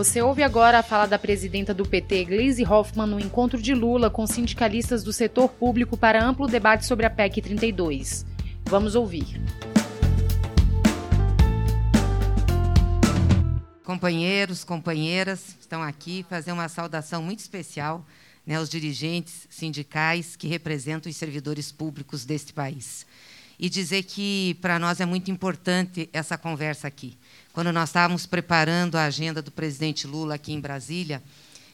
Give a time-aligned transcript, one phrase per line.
[0.00, 4.08] Você ouve agora a fala da presidenta do PT, Gleisi Hoffmann, no encontro de Lula
[4.08, 8.24] com sindicalistas do setor público para amplo debate sobre a PEC 32.
[8.64, 9.26] Vamos ouvir.
[13.84, 18.02] Companheiros, companheiras, estão aqui fazer uma saudação muito especial
[18.46, 23.04] né, aos dirigentes sindicais que representam os servidores públicos deste país.
[23.58, 27.18] E dizer que para nós é muito importante essa conversa aqui.
[27.52, 31.20] Quando nós estávamos preparando a agenda do presidente Lula aqui em Brasília,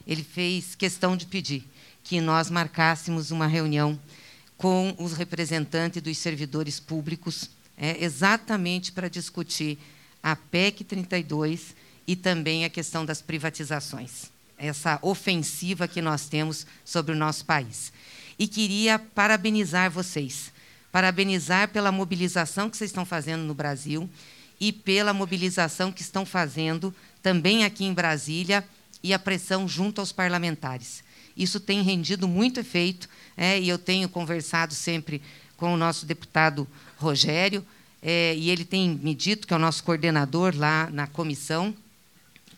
[0.06, 1.68] ele fez questão de pedir
[2.02, 3.98] que nós marcássemos uma reunião
[4.56, 9.78] com os representantes dos servidores públicos, é, exatamente para discutir
[10.22, 11.74] a PEC 32
[12.06, 17.92] e também a questão das privatizações, essa ofensiva que nós temos sobre o nosso país.
[18.38, 20.50] E queria parabenizar vocês,
[20.90, 24.08] parabenizar pela mobilização que vocês estão fazendo no Brasil
[24.60, 28.64] e pela mobilização que estão fazendo também aqui em Brasília
[29.02, 31.04] e a pressão junto aos parlamentares.
[31.36, 35.20] Isso tem rendido muito efeito, é, e eu tenho conversado sempre
[35.56, 37.64] com o nosso deputado Rogério,
[38.02, 41.74] é, e ele tem me dito, que é o nosso coordenador lá na comissão,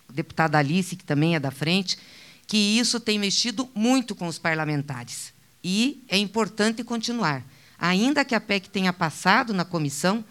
[0.09, 1.98] o deputado Alice, que também é da frente,
[2.47, 5.33] que isso tem mexido muito com os parlamentares.
[5.62, 7.44] E é importante continuar.
[7.78, 10.25] Ainda que a PEC tenha passado na comissão,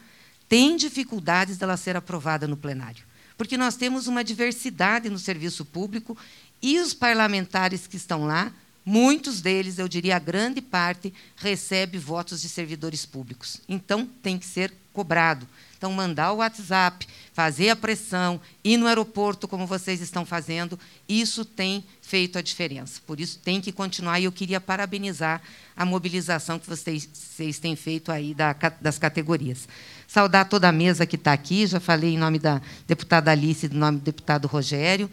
[0.47, 3.03] tem dificuldades dela ser aprovada no plenário.
[3.37, 6.17] Porque nós temos uma diversidade no serviço público
[6.61, 8.51] e os parlamentares que estão lá,
[8.83, 13.61] muitos deles, eu diria a grande parte, recebe votos de servidores públicos.
[13.67, 15.47] Então, tem que ser cobrado.
[15.77, 21.45] Então, mandar o WhatsApp, fazer a pressão, ir no aeroporto, como vocês estão fazendo, isso
[21.45, 22.99] tem feito a diferença.
[23.05, 24.19] Por isso, tem que continuar.
[24.19, 25.39] E eu queria parabenizar
[25.75, 29.69] a mobilização que vocês, vocês têm feito aí da, das categorias.
[30.07, 33.69] Saudar toda a mesa que está aqui, já falei em nome da deputada Alice e
[33.69, 35.07] em nome do deputado Rogério.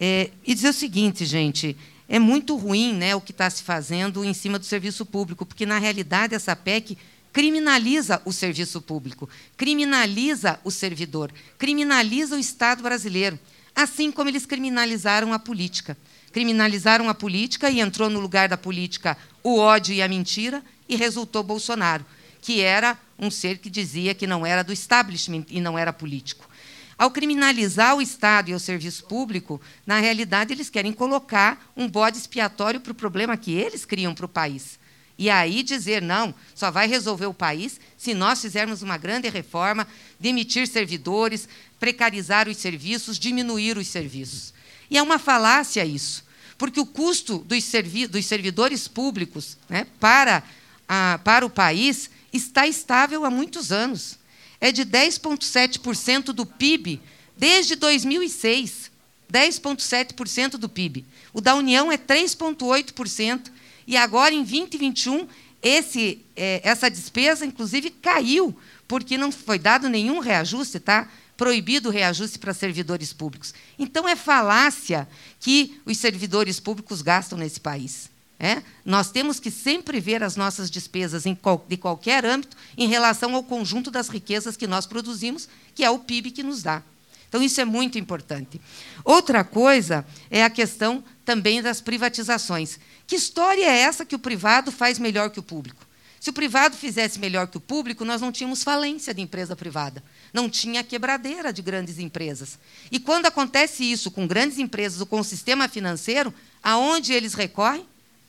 [0.00, 1.76] É, e dizer o seguinte, gente,
[2.08, 5.66] é muito ruim né, o que está se fazendo em cima do serviço público, porque,
[5.66, 6.96] na realidade, essa PEC
[7.36, 13.38] criminaliza o serviço público, criminaliza o servidor, criminaliza o Estado brasileiro,
[13.74, 15.98] assim como eles criminalizaram a política.
[16.32, 20.96] Criminalizaram a política e entrou no lugar da política o ódio e a mentira, e
[20.96, 22.06] resultou Bolsonaro,
[22.40, 26.48] que era um ser que dizia que não era do establishment e não era político.
[26.96, 32.16] Ao criminalizar o Estado e o serviço público, na realidade, eles querem colocar um bode
[32.16, 34.78] expiatório para o problema que eles criam para o país.
[35.18, 39.86] E aí dizer, não, só vai resolver o país se nós fizermos uma grande reforma,
[40.20, 41.48] demitir servidores,
[41.80, 44.52] precarizar os serviços, diminuir os serviços.
[44.90, 46.24] E é uma falácia isso,
[46.58, 50.42] porque o custo dos, servi dos servidores públicos né, para,
[50.86, 54.18] a, para o país está estável há muitos anos.
[54.60, 57.00] É de 10,7% do PIB
[57.36, 58.90] desde 2006.
[59.32, 61.04] 10,7% do PIB.
[61.32, 63.50] O da União é 3,8%.
[63.86, 65.28] E agora, em 2021,
[65.62, 71.08] esse, é, essa despesa, inclusive, caiu, porque não foi dado nenhum reajuste, tá?
[71.36, 73.52] proibido o reajuste para servidores públicos.
[73.78, 75.06] Então, é falácia
[75.38, 78.10] que os servidores públicos gastam nesse país.
[78.38, 78.62] É?
[78.84, 83.42] Nós temos que sempre ver as nossas despesas qual, de qualquer âmbito em relação ao
[83.42, 86.82] conjunto das riquezas que nós produzimos, que é o PIB que nos dá.
[87.28, 88.60] Então, isso é muito importante.
[89.04, 92.78] Outra coisa é a questão também das privatizações.
[93.06, 95.86] Que história é essa que o privado faz melhor que o público?
[96.26, 100.02] Se o privado fizesse melhor que o público, nós não tínhamos falência de empresa privada,
[100.32, 102.58] não tinha quebradeira de grandes empresas.
[102.90, 107.86] E quando acontece isso com grandes empresas ou com o sistema financeiro, aonde eles recorrem?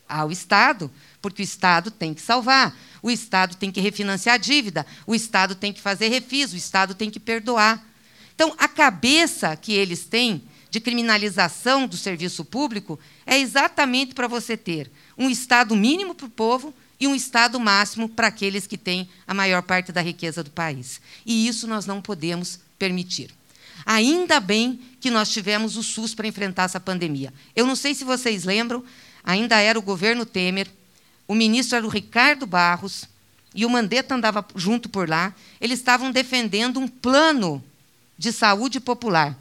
[0.07, 0.91] Ao Estado,
[1.21, 5.55] porque o Estado tem que salvar, o Estado tem que refinanciar a dívida, o Estado
[5.55, 7.83] tem que fazer refis, o Estado tem que perdoar.
[8.37, 14.55] Então, a cabeça que eles têm de criminalização do serviço público é exatamente para você
[14.55, 19.09] ter um Estado mínimo para o povo e um Estado máximo para aqueles que têm
[19.25, 21.01] a maior parte da riqueza do país.
[21.25, 23.31] E isso nós não podemos permitir.
[23.83, 27.33] Ainda bem que nós tivemos o SUS para enfrentar essa pandemia.
[27.55, 28.83] Eu não sei se vocês lembram,
[29.23, 30.67] ainda era o governo Temer,
[31.27, 33.05] o ministro era o Ricardo Barros,
[33.55, 35.33] e o Mandetta andava junto por lá.
[35.59, 37.63] Eles estavam defendendo um plano
[38.17, 39.37] de saúde popular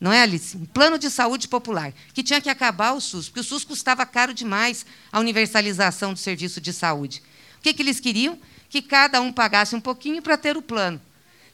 [0.00, 0.56] não é, Alice?
[0.56, 4.06] Um plano de saúde popular, que tinha que acabar o SUS, porque o SUS custava
[4.06, 7.22] caro demais a universalização do serviço de saúde.
[7.58, 8.38] O que, que eles queriam?
[8.70, 11.00] Que cada um pagasse um pouquinho para ter o plano.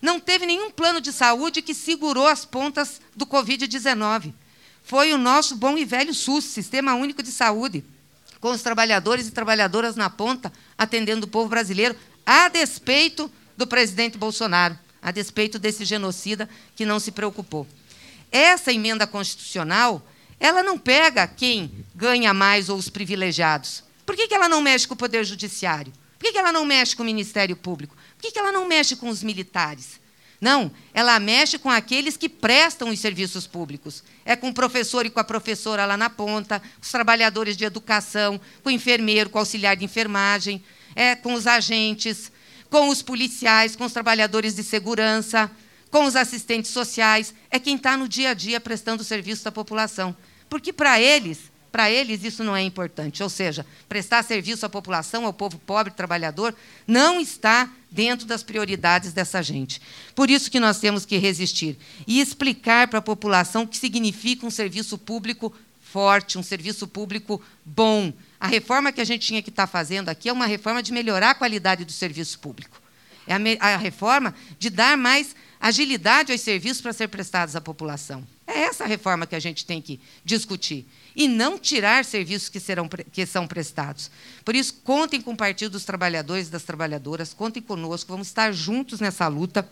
[0.03, 4.35] Não teve nenhum plano de saúde que segurou as pontas do Covid-19.
[4.83, 7.83] Foi o nosso bom e velho SUS, Sistema Único de Saúde,
[8.39, 14.19] com os trabalhadores e trabalhadoras na ponta, atendendo o povo brasileiro, a despeito do presidente
[14.19, 17.67] Bolsonaro, a despeito desse genocida que não se preocupou.
[18.33, 20.05] essa emenda constitucional,
[20.41, 23.85] ela não pega quem ganha mais ou os privilegiados.
[24.05, 25.93] Por que, que ela não mexe com o Poder Judiciário?
[26.19, 27.95] Por que, que ela não mexe com o Ministério Público?
[28.17, 30.01] Por que, que ela não mexe com os militares?
[30.41, 34.03] Não, ela mexe com aqueles que prestam os serviços públicos.
[34.25, 38.41] É com o professor e com a professora lá na ponta, os trabalhadores de educação,
[38.63, 40.65] com o enfermeiro, com o auxiliar de enfermagem,
[40.97, 42.33] é com os agentes,
[42.71, 45.51] com os policiais, com os trabalhadores de segurança,
[45.91, 47.35] com os assistentes sociais.
[47.51, 50.17] É quem está no dia a dia prestando serviço à população.
[50.49, 51.39] Porque para eles,
[51.71, 53.23] para eles isso não é importante.
[53.23, 56.55] Ou seja, prestar serviço à população, ao povo pobre, trabalhador,
[56.87, 59.81] não está dentro das prioridades dessa gente.
[60.15, 61.77] Por isso que nós temos que resistir
[62.07, 65.53] e explicar para a população o que significa um serviço público
[65.95, 68.13] forte, um serviço público bom.
[68.41, 70.93] A reforma que a gente tinha que estar tá fazendo aqui é uma reforma de
[70.93, 72.83] melhorar a qualidade do serviço público.
[73.29, 78.27] É a, a reforma de dar mais agilidade aos serviços para ser prestados à população.
[78.45, 82.59] É essa a reforma que a gente tem que discutir e não tirar serviços que,
[82.59, 84.11] serão, que são prestados.
[84.45, 88.51] Por isso, contem com o Partido dos Trabalhadores e das Trabalhadoras, contem conosco, vamos estar
[88.51, 89.67] juntos nessa luta,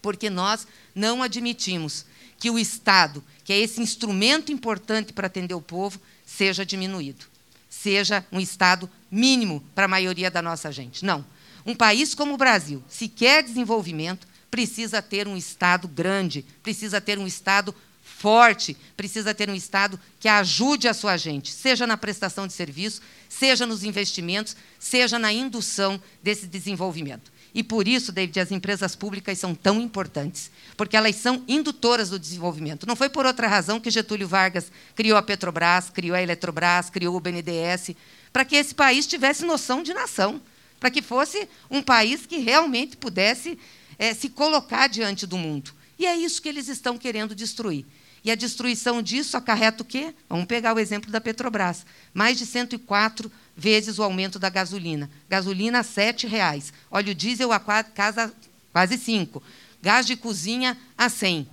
[0.00, 2.06] porque nós não admitimos
[2.38, 7.24] que o Estado, que é esse instrumento importante para atender o povo, seja diminuído,
[7.68, 11.04] seja um Estado mínimo para a maioria da nossa gente.
[11.04, 11.24] Não.
[11.66, 17.18] Um país como o Brasil, se quer desenvolvimento, precisa ter um Estado grande, precisa ter
[17.18, 22.46] um Estado forte, precisa ter um Estado que ajude a sua gente, seja na prestação
[22.46, 27.32] de serviço, seja nos investimentos, seja na indução desse desenvolvimento.
[27.54, 32.18] E por isso, David, as empresas públicas são tão importantes, porque elas são indutoras do
[32.18, 32.86] desenvolvimento.
[32.86, 37.14] Não foi por outra razão que Getúlio Vargas criou a Petrobras, criou a Eletrobras, criou
[37.14, 37.94] o BNDES,
[38.32, 40.42] para que esse país tivesse noção de nação,
[40.80, 43.56] para que fosse um país que realmente pudesse
[43.96, 45.70] é, se colocar diante do mundo.
[45.96, 47.86] E é isso que eles estão querendo destruir.
[48.24, 50.12] E a destruição disso acarreta o quê?
[50.28, 51.84] Vamos pegar o exemplo da Petrobras.
[52.12, 55.10] Mais de 104 vezes o aumento da gasolina.
[55.28, 56.72] Gasolina R$ 7,00.
[56.90, 58.32] Óleo diesel a casa,
[58.72, 59.42] quase 5.
[59.82, 61.48] Gás de cozinha a 100.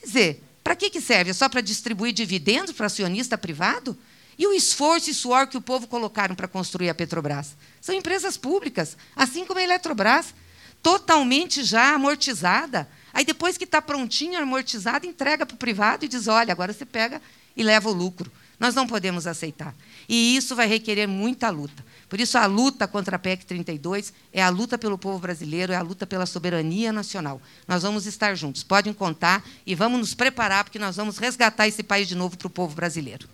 [0.00, 1.30] Quer dizer, para que, que serve?
[1.30, 3.96] É só para distribuir dividendos para acionista privado?
[4.38, 7.54] E o esforço e suor que o povo colocaram para construir a Petrobras?
[7.80, 10.34] São empresas públicas, assim como a Eletrobras,
[10.82, 12.88] totalmente já amortizada.
[13.12, 16.86] Aí depois que está prontinho, amortizado, entrega para o privado e diz: olha, agora você
[16.86, 17.20] pega
[17.54, 18.32] e leva o lucro.
[18.58, 19.74] Nós não podemos aceitar.
[20.12, 21.84] E isso vai requerer muita luta.
[22.08, 25.76] Por isso, a luta contra a PEC 32 é a luta pelo povo brasileiro, é
[25.76, 27.40] a luta pela soberania nacional.
[27.68, 31.84] Nós vamos estar juntos, podem contar e vamos nos preparar, porque nós vamos resgatar esse
[31.84, 33.28] país de novo para o povo brasileiro.